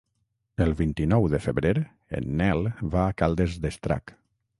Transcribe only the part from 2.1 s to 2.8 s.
en Nel